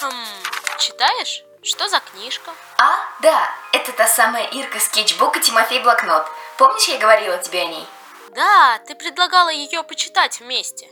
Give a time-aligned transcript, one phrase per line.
[0.00, 0.42] Хм,
[0.78, 1.44] читаешь?
[1.62, 2.50] Что за книжка?
[2.78, 6.26] А, да, это та самая Ирка скетчбук и Тимофей блокнот.
[6.58, 7.86] Помнишь, я говорила тебе о ней?
[8.34, 10.90] Да, ты предлагала ее почитать вместе.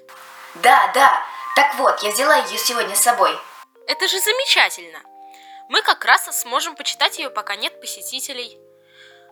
[0.55, 1.23] Да, да.
[1.57, 3.39] Так вот, я взяла ее сегодня с собой.
[3.87, 5.01] Это же замечательно.
[5.69, 8.59] Мы как раз сможем почитать ее, пока нет посетителей.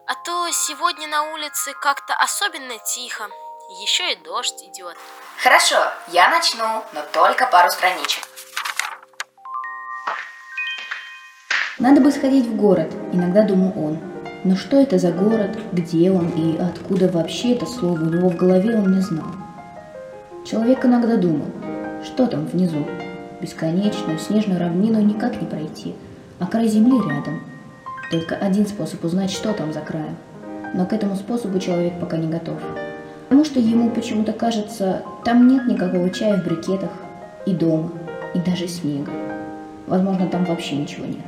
[0.07, 3.31] А то сегодня на улице как-то особенно тихо.
[3.79, 4.96] Еще и дождь идет.
[5.41, 5.77] Хорошо,
[6.09, 8.25] я начну, но только пару страничек.
[11.78, 14.01] Надо бы сходить в город, иногда думал он.
[14.42, 18.37] Но что это за город, где он и откуда вообще это слово у него в
[18.37, 19.28] голове он не знал.
[20.45, 21.47] Человек иногда думал,
[22.05, 22.84] что там внизу.
[23.41, 25.95] Бесконечную снежную равнину никак не пройти,
[26.41, 27.48] а край земли рядом.
[28.11, 30.19] Только один способ узнать, что там за краем.
[30.75, 32.59] Но к этому способу человек пока не готов.
[33.30, 36.91] Потому что ему почему-то кажется, там нет никакого чая в брикетах,
[37.47, 37.91] и дома,
[38.34, 39.12] и даже снега.
[39.87, 41.25] Возможно, там вообще ничего нет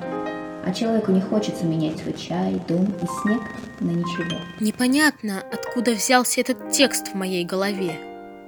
[0.64, 3.41] а человеку не хочется менять свой чай, дом и снег
[3.80, 4.39] на ничего.
[4.61, 7.98] Непонятно, откуда взялся этот текст в моей голове.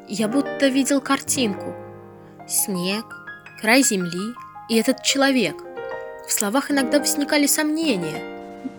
[0.08, 1.74] Я будто видел картинку.
[2.46, 3.04] Снег,
[3.60, 4.34] край земли
[4.68, 5.56] и этот человек.
[6.28, 8.22] В словах иногда возникали сомнения.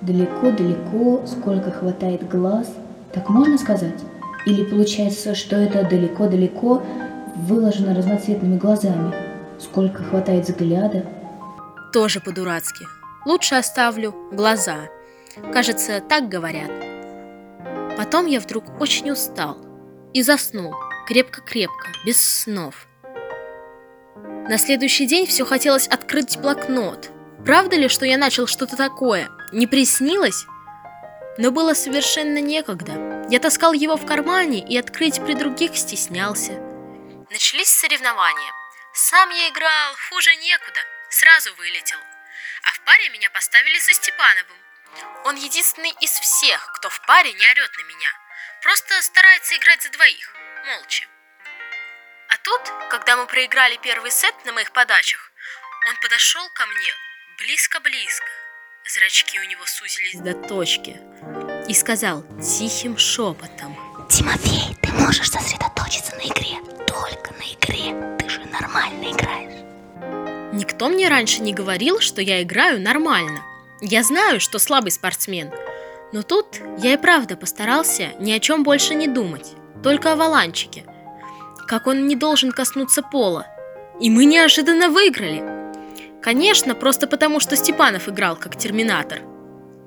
[0.02, 2.68] Далеко-далеко, сколько хватает глаз,
[3.14, 4.00] так можно сказать?
[4.46, 6.84] Или получается, что это далеко-далеко
[7.36, 9.14] выложено разноцветными глазами?
[9.60, 11.06] Сколько хватает взгляда?
[11.92, 12.86] Тоже по-дурацки.
[13.26, 14.90] Лучше оставлю глаза.
[15.52, 16.70] Кажется, так говорят.
[17.98, 19.58] Потом я вдруг очень устал
[20.14, 20.74] и заснул
[21.08, 22.88] крепко-крепко, без снов.
[24.48, 27.10] На следующий день все хотелось открыть блокнот.
[27.44, 29.30] Правда ли, что я начал что-то такое?
[29.52, 30.46] Не приснилось?
[31.38, 33.15] Но было совершенно некогда.
[33.30, 36.54] Я таскал его в кармане и открыть при других стеснялся.
[37.30, 38.52] Начались соревнования.
[38.94, 41.98] Сам я играл хуже некуда, сразу вылетел–
[42.66, 44.58] а в паре меня поставили со Степановым.
[45.26, 48.10] Он единственный из всех, кто в паре не орет на меня.
[48.62, 51.06] Просто старается играть за двоих, молча.
[52.30, 55.32] А тут, когда мы проиграли первый сет на моих подачах,
[55.90, 56.94] он подошел ко мне
[57.38, 58.28] близко-близко.
[58.88, 61.00] Зрачки у него сузились до точки.
[61.68, 63.76] И сказал тихим шепотом.
[64.10, 66.58] Тимофей, ты можешь сосредоточиться на игре.
[66.86, 68.18] Только на игре.
[68.20, 69.64] Ты же нормально играешь.
[70.54, 73.42] Никто мне раньше не говорил, что я играю нормально.
[73.82, 75.52] Я знаю, что слабый спортсмен.
[76.14, 80.86] Но тут я и правда постарался ни о чем больше не думать, только о валанчике.
[81.68, 83.48] Как он не должен коснуться пола.
[84.00, 85.44] И мы неожиданно выиграли.
[86.22, 89.22] Конечно, просто потому, что Степанов играл как терминатор.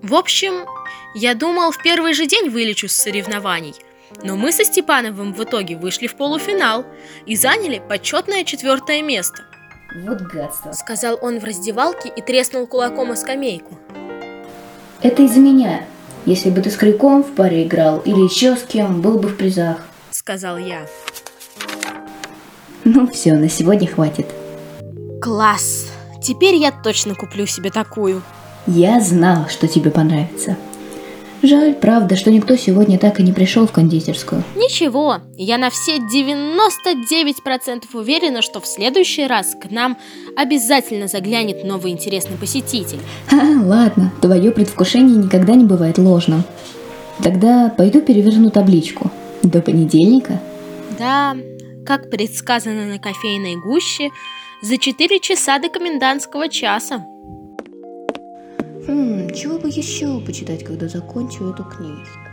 [0.02, 0.66] В общем,
[1.14, 3.74] я думал, в первый же день вылечу с соревнований.
[4.22, 6.86] Но мы со Степановым в итоге вышли в полуфинал
[7.26, 9.44] и заняли почетное четвертое место–
[9.94, 10.72] вот гадство.
[10.72, 13.78] Сказал он в раздевалке и треснул кулаком о скамейку.
[15.02, 15.84] Это из-за меня.
[16.26, 19.36] Если бы ты с Крюком в паре играл или еще с кем, был бы в
[19.36, 19.78] призах.
[20.10, 20.86] Сказал я.
[22.84, 24.26] Ну все, на сегодня хватит.
[25.22, 25.86] Класс!
[26.22, 28.22] Теперь я точно куплю себе такую.
[28.68, 30.58] Я знал, что тебе понравится.
[31.42, 34.44] Жаль, правда, что никто сегодня так и не пришел в кондитерскую.
[34.56, 39.96] Ничего, я на все 99% уверена, что в следующий раз к нам
[40.36, 42.98] обязательно заглянет новый интересный посетитель.
[43.28, 46.42] Ха, ладно, твое предвкушение никогда не бывает ложным.
[47.22, 49.10] Тогда пойду переверну табличку.
[49.42, 50.42] До понедельника?
[50.98, 51.34] Да,
[51.86, 54.10] как предсказано на кофейной гуще,
[54.60, 57.06] за 4 часа до комендантского часа.
[58.88, 62.27] Хм, чего бы еще почитать, когда закончу эту книжку?